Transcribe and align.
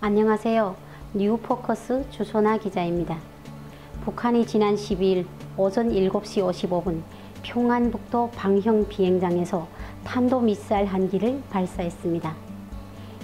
안녕하세요. 0.00 0.76
뉴포커스 1.14 2.10
주소나 2.10 2.58
기자입니다. 2.58 3.18
북한이 4.04 4.46
지난 4.46 4.74
12일 4.74 5.26
오전 5.56 5.90
7시 5.90 6.42
55분 6.42 7.02
평안북도 7.42 8.30
방형 8.32 8.88
비행장에서 8.88 9.66
탄도미사일 10.04 10.86
한 10.86 11.08
기를 11.08 11.42
발사했습니다. 11.50 12.34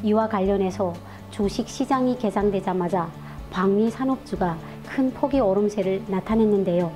이와 0.03 0.29
관련해서 0.29 0.95
주식시장이 1.31 2.19
개장되자마자 2.19 3.11
방위 3.51 3.91
산업주가 3.91 4.57
큰 4.89 5.13
폭의 5.13 5.41
오름세를 5.41 6.05
나타냈는데요. 6.09 6.91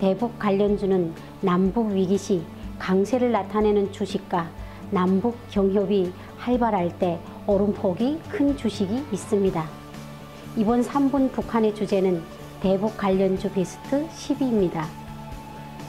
대북 0.00 0.38
관련주는 0.38 1.14
남북 1.42 1.92
위기 1.92 2.18
시 2.18 2.42
강세를 2.78 3.30
나타내는 3.30 3.92
주식과 3.92 4.50
남북 4.92 5.38
경협이 5.50 6.12
활발할 6.36 6.98
때 6.98 7.18
오름폭이 7.46 8.20
큰 8.28 8.54
주식이 8.56 9.04
있습니다. 9.10 9.64
이번 10.56 10.82
3분 10.82 11.32
북한의 11.32 11.74
주제는 11.74 12.22
대북 12.60 12.98
관련주 12.98 13.52
베스트 13.52 14.06
10위입니다. 14.08 14.84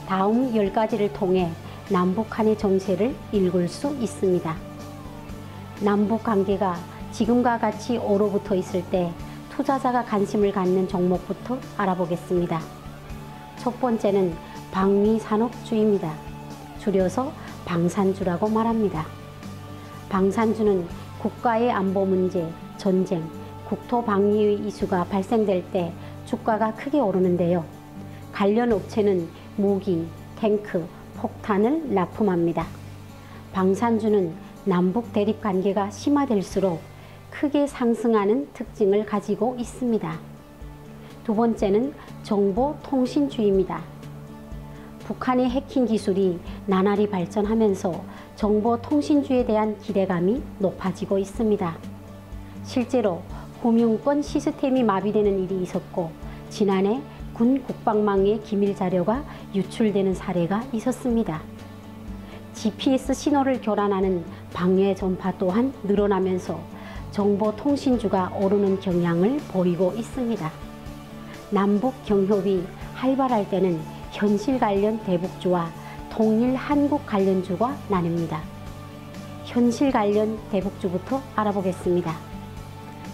다음 0.08 0.50
10가지를 0.54 1.12
통해 1.12 1.50
남북한의 1.90 2.56
정세를 2.56 3.14
읽을 3.32 3.68
수 3.68 3.94
있습니다. 4.00 4.56
남북 5.82 6.24
관계가 6.24 6.76
지금과 7.12 7.58
같이 7.58 7.98
오로붙어 7.98 8.54
있을 8.54 8.82
때 8.86 9.12
투자자가 9.50 10.02
관심을 10.04 10.50
갖는 10.50 10.88
종목부터 10.88 11.58
알아보겠습니다. 11.76 12.58
첫 13.58 13.78
번째는 13.80 14.34
방위산업주입니다. 14.72 16.10
줄여서 16.78 17.43
방산주라고 17.64 18.48
말합니다. 18.48 19.06
방산주는 20.08 20.86
국가의 21.18 21.70
안보 21.70 22.04
문제, 22.04 22.48
전쟁, 22.76 23.24
국토 23.68 24.04
방위의 24.04 24.56
이슈가 24.66 25.04
발생될 25.04 25.64
때 25.72 25.92
주가가 26.26 26.74
크게 26.74 27.00
오르는데요. 27.00 27.64
관련 28.32 28.72
업체는 28.72 29.28
무기, 29.56 30.06
탱크, 30.36 30.86
폭탄을 31.16 31.94
납품합니다. 31.94 32.66
방산주는 33.52 34.34
남북 34.64 35.12
대립 35.12 35.40
관계가 35.40 35.90
심화될수록 35.90 36.80
크게 37.30 37.66
상승하는 37.66 38.48
특징을 38.52 39.06
가지고 39.06 39.56
있습니다. 39.58 40.18
두 41.24 41.34
번째는 41.34 41.94
정보통신주의입니다. 42.22 43.93
북한의 45.06 45.50
해킹 45.50 45.86
기술이 45.86 46.40
나날이 46.66 47.08
발전하면서 47.08 48.04
정보 48.36 48.80
통신주에 48.80 49.44
대한 49.44 49.78
기대감이 49.78 50.42
높아지고 50.58 51.18
있습니다. 51.18 51.76
실제로 52.64 53.22
금융권 53.62 54.22
시스템이 54.22 54.82
마비되는 54.82 55.44
일이 55.44 55.62
있었고 55.62 56.10
지난해 56.48 57.00
군 57.34 57.62
국방망의 57.64 58.42
기밀 58.42 58.74
자료가 58.74 59.24
유출되는 59.54 60.14
사례가 60.14 60.64
있었습니다. 60.72 61.42
GPS 62.54 63.12
신호를 63.12 63.60
교란하는 63.60 64.24
방해 64.52 64.94
전파 64.94 65.36
또한 65.36 65.72
늘어나면서 65.82 66.58
정보 67.10 67.54
통신주가 67.54 68.32
오르는 68.40 68.80
경향을 68.80 69.38
보이고 69.48 69.92
있습니다. 69.96 70.50
남북 71.50 71.94
경협이 72.06 72.64
활발할 72.94 73.50
때는 73.50 73.93
현실 74.14 74.60
관련 74.60 75.02
대북주와 75.02 75.72
통일 76.08 76.54
한국 76.54 77.04
관련주가 77.04 77.76
나뉩니다. 77.90 78.38
현실 79.44 79.90
관련 79.90 80.38
대북주부터 80.52 81.20
알아보겠습니다. 81.34 82.14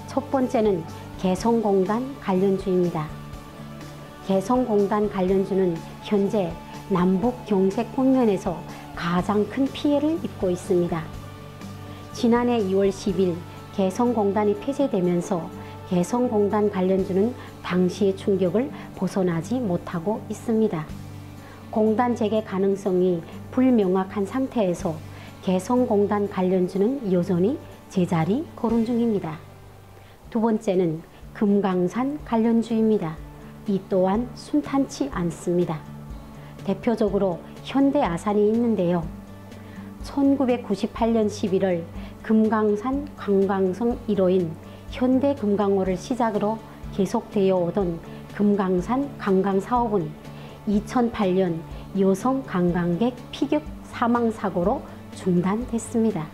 첫 0.06 0.30
번째는 0.30 0.84
개성공단 1.18 2.20
관련주입니다. 2.20 3.08
개성공단 4.26 5.08
관련주는 5.08 5.74
현재 6.02 6.52
남북 6.90 7.46
경색 7.46 7.96
국면에서 7.96 8.60
가장 8.94 9.48
큰 9.48 9.64
피해를 9.72 10.22
입고 10.22 10.50
있습니다. 10.50 11.02
지난해 12.12 12.58
2월 12.58 12.90
10일 12.90 13.36
개성공단이 13.74 14.60
폐쇄되면서 14.60 15.48
개성공단 15.88 16.70
관련주는 16.70 17.34
당시의 17.64 18.16
충격을 18.16 18.70
벗어나지 19.00 19.58
못하고 19.58 20.20
있습니다. 20.28 20.84
공단 21.70 22.14
재개 22.14 22.42
가능성이 22.44 23.22
불명확한 23.50 24.26
상태에서 24.26 24.94
개성공단 25.42 26.28
관련주는 26.28 27.10
여전히 27.10 27.58
제자리 27.88 28.46
거론 28.54 28.84
중입니다. 28.84 29.38
두 30.28 30.40
번째는 30.42 31.00
금강산 31.32 32.18
관련주입니다. 32.26 33.16
이 33.68 33.80
또한 33.88 34.28
순탄치 34.34 35.08
않습니다. 35.10 35.80
대표적으로 36.64 37.38
현대아산이 37.64 38.50
있는데요. 38.52 39.06
1998년 40.04 41.26
11월 41.26 41.82
금강산 42.22 43.08
관광성 43.16 43.96
1호인 44.08 44.50
현대금강호를 44.90 45.96
시작으로 45.96 46.58
계속되어 46.92 47.56
오던 47.56 48.19
금강산 48.34 49.18
관광사업은 49.18 50.10
2008년 50.68 51.60
여성 51.98 52.42
관광객 52.44 53.14
피격 53.30 53.62
사망 53.84 54.30
사고로 54.30 54.82
중단됐습니다. 55.14 56.26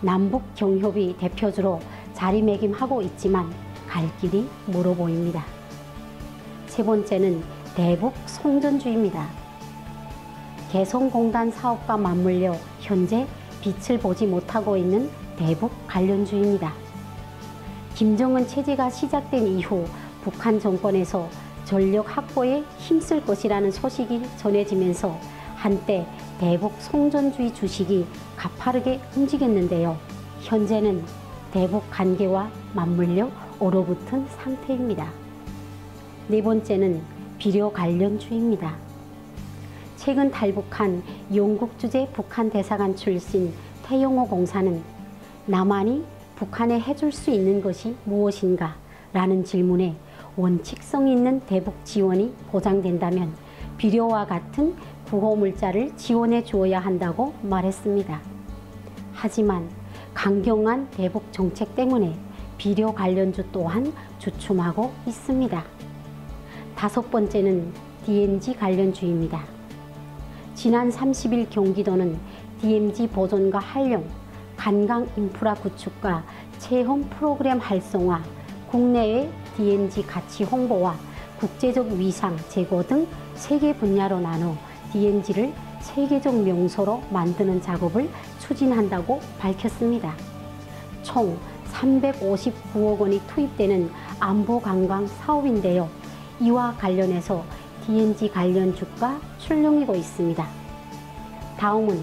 남북 0.00 0.42
경협이 0.54 1.16
대표주로 1.18 1.80
자리매김하고 2.12 3.02
있지만 3.02 3.50
갈 3.88 4.08
길이 4.18 4.48
멀어 4.66 4.94
보입니다. 4.94 5.44
세 6.66 6.84
번째는 6.84 7.42
대북 7.74 8.12
송전주입니다. 8.26 9.26
개성공단 10.70 11.50
사업과 11.50 11.96
맞물려 11.96 12.54
현재 12.80 13.26
빛을 13.62 13.98
보지 13.98 14.26
못하고 14.26 14.76
있는 14.76 15.10
대북 15.36 15.72
관련주입니다. 15.86 16.72
김정은 17.94 18.46
체제가 18.46 18.90
시작된 18.90 19.46
이후 19.46 19.84
북한 20.22 20.58
정권에서 20.60 21.28
전력 21.64 22.16
확보에 22.16 22.62
힘쓸 22.78 23.24
것이라는 23.24 23.70
소식이 23.70 24.22
전해지면서 24.38 25.18
한때 25.54 26.06
대북 26.38 26.72
송전주의 26.80 27.52
주식이 27.54 28.06
가파르게 28.36 29.00
움직였는데요. 29.16 29.96
현재는 30.42 31.04
대북 31.52 31.82
관계와 31.90 32.50
맞물려 32.74 33.30
얼어붙은 33.58 34.26
상태입니다. 34.28 35.10
네 36.28 36.42
번째는 36.42 37.02
비료 37.38 37.72
관련주입니다. 37.72 38.76
최근 39.96 40.30
탈북한 40.30 41.02
영국 41.34 41.78
주재 41.78 42.08
북한 42.12 42.50
대사관 42.50 42.94
출신 42.94 43.52
태영호 43.84 44.28
공사는 44.28 44.82
남한이 45.46 46.04
북한에 46.36 46.78
해줄 46.80 47.10
수 47.10 47.30
있는 47.30 47.60
것이 47.60 47.96
무엇인가? 48.04 48.76
라는 49.12 49.42
질문에 49.42 49.96
원칙성 50.38 51.08
있는 51.08 51.40
대북 51.40 51.84
지원이 51.84 52.32
보장된다면 52.52 53.34
비료와 53.76 54.24
같은 54.26 54.76
구호물자를 55.06 55.96
지원해 55.96 56.44
주어야 56.44 56.78
한다고 56.78 57.34
말했습니다. 57.42 58.20
하지만 59.12 59.68
강경한 60.14 60.90
대북 60.92 61.32
정책 61.32 61.74
때문에 61.74 62.16
비료 62.56 62.94
관련주 62.94 63.46
또한 63.50 63.92
주춤하고 64.20 64.92
있습니다. 65.08 65.64
다섯 66.76 67.10
번째는 67.10 67.72
DMZ 68.06 68.54
관련주입니다. 68.54 69.42
지난 70.54 70.88
30일 70.88 71.50
경기도는 71.50 72.16
DMZ 72.60 73.08
보존과 73.08 73.58
활용, 73.58 74.04
관광 74.56 75.08
인프라 75.16 75.54
구축과 75.54 76.24
체험 76.58 77.02
프로그램 77.10 77.58
활성화, 77.58 78.37
국내의 78.70 79.30
DMZ 79.56 80.06
가치 80.06 80.44
홍보와 80.44 80.96
국제적 81.38 81.86
위상 81.92 82.36
제고 82.48 82.82
등 82.86 83.06
세 83.38 83.58
개 83.58 83.72
분야로 83.72 84.18
나눠 84.20 84.56
DMZ를 84.92 85.52
세계적 85.80 86.42
명소로 86.42 87.04
만드는 87.10 87.62
작업을 87.62 88.10
추진한다고 88.40 89.20
밝혔습니다. 89.38 90.12
총 91.02 91.38
359억 91.72 92.98
원이 92.98 93.20
투입되는 93.28 93.90
안보 94.18 94.60
관광 94.60 95.06
사업인데요. 95.06 95.88
이와 96.40 96.74
관련해서 96.78 97.44
DMZ 97.86 98.30
관련 98.30 98.74
주가 98.74 99.20
출렁이고 99.38 99.94
있습니다. 99.94 100.46
다음은 101.58 102.02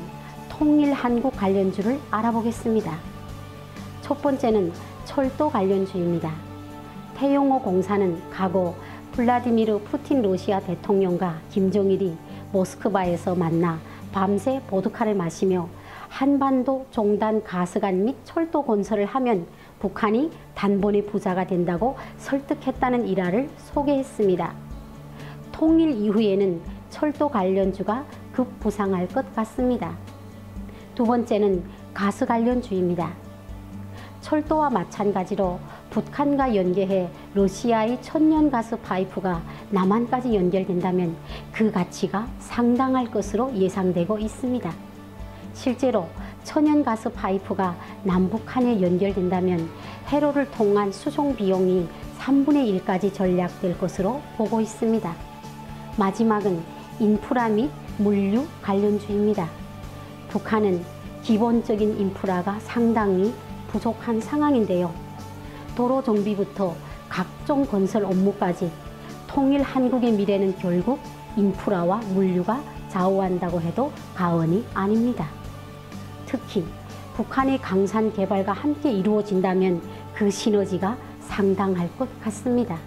통일 0.50 0.94
한국 0.94 1.36
관련주를 1.36 2.00
알아보겠습니다. 2.12 2.98
첫 4.02 4.22
번째는 4.22 4.72
철도 5.04 5.50
관련주입니다. 5.50 6.55
태용호 7.16 7.62
공사는 7.62 8.22
과거 8.30 8.76
블라디미르 9.14 9.80
푸틴 9.86 10.22
러시아 10.22 10.60
대통령과 10.60 11.40
김정일이 11.50 12.18
모스크바에서 12.52 13.36
만나 13.36 13.80
밤새 14.12 14.62
보드카를 14.68 15.16
마시며 15.16 15.70
한반도 16.10 16.86
종단 16.92 17.44
가스관 17.44 18.04
및 18.04 18.18
철도 18.26 18.64
건설을 18.64 19.06
하면 19.06 19.48
북한이 19.80 20.32
단번에 20.56 21.04
부자가 21.04 21.48
된다고 21.48 21.96
설득했다는 22.18 23.08
일화를 23.08 23.50
소개했습니다. 23.58 24.54
통일 25.54 25.92
이후에는 25.92 26.62
철도 26.90 27.30
관련주가 27.30 28.06
급부상할 28.34 29.08
것 29.08 29.34
같습니다. 29.36 29.96
두 30.96 31.06
번째는 31.06 31.64
가스 31.94 32.26
관련주입니다. 32.26 33.14
철도와 34.20 34.70
마찬가지로 34.70 35.60
북한과 35.96 36.54
연계해 36.58 37.08
러시아의 37.36 38.02
천연가스 38.02 38.76
파이프가 38.82 39.42
남한까지 39.70 40.36
연결된다면 40.36 41.16
그 41.54 41.72
가치가 41.72 42.28
상당할 42.40 43.10
것으로 43.10 43.56
예상되고 43.56 44.18
있습니다. 44.18 44.74
실제로 45.54 46.10
천연가스 46.44 47.14
파이프가 47.14 47.78
남북한에 48.04 48.82
연결된다면 48.82 49.70
해로를 50.08 50.52
통한 50.52 50.92
수송 50.92 51.34
비용이 51.34 51.88
3분의 52.20 52.84
1까지 52.84 53.14
절약될 53.14 53.78
것으로 53.78 54.22
보고 54.36 54.60
있습니다. 54.60 55.16
마지막은 55.98 56.62
인프라 57.00 57.48
및 57.48 57.72
물류 58.00 58.46
관련주입니다. 58.62 59.48
북한은 60.28 60.84
기본적인 61.24 62.02
인프라가 62.02 62.60
상당히 62.60 63.34
부족한 63.70 64.20
상황인데요. 64.20 65.05
도로 65.76 66.02
정비부터 66.02 66.74
각종 67.10 67.66
건설 67.66 68.06
업무까지 68.06 68.72
통일 69.28 69.62
한국의 69.62 70.14
미래는 70.14 70.56
결국 70.58 71.00
인프라와 71.36 71.98
물류가 72.14 72.64
좌우한다고 72.90 73.60
해도 73.62 73.92
과언이 74.16 74.66
아닙니다. 74.74 75.28
특히 76.26 76.64
북한의 77.16 77.60
강산 77.60 78.12
개발과 78.12 78.54
함께 78.54 78.92
이루어진다면 78.92 79.82
그 80.14 80.30
시너지가 80.30 80.98
상당할 81.20 81.90
것 81.98 82.08
같습니다. 82.22 82.78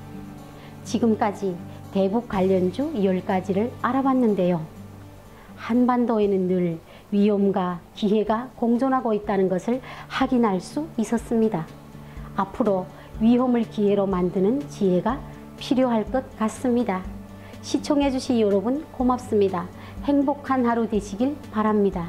지금까지 0.85 1.57
대북 1.93 2.29
관련주 2.29 2.95
10가지를 2.95 3.71
알아봤는데요. 3.83 4.65
한반도에는 5.57 6.49
늘 6.49 6.79
위험과 7.11 7.81
기회가 7.95 8.49
공존하고 8.57 9.13
있다는 9.13 9.49
것을 9.49 9.81
확인할 10.09 10.61
수 10.61 10.87
있었습니다. 10.97 11.67
앞으로 12.39 12.87
위험을 13.21 13.63
기회로 13.69 14.07
만드는 14.07 14.69
지혜가 14.69 15.21
필요할 15.59 16.05
것 16.05 16.25
같습니다. 16.39 17.03
시청해주신 17.63 18.41
여러분 18.41 18.85
고맙습니다. 18.93 19.67
행복한 20.05 20.65
하루 20.65 20.89
되시길 20.89 21.37
바랍니다. 21.51 22.07